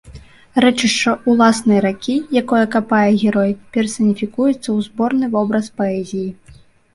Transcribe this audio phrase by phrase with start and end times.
[0.63, 6.27] Рэчышча ўласнай ракі, якое капае герой, персаніфікуецца ў зборны вобраз паэзіі.